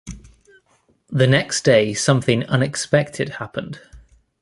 The 1.11 1.27
next 1.27 1.61
day 1.63 1.93
something 1.93 2.43
unexpected 2.45 3.29
happened. 3.35 3.79